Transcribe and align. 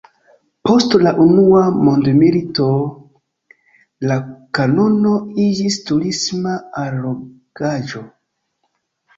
Post 0.67 0.93
la 1.07 1.11
Unua 1.25 1.59
Mondmilito 1.87 2.69
la 4.13 4.17
kanono 4.61 5.13
iĝis 5.45 5.79
turisma 5.91 6.57
allogaĵo. 6.87 8.07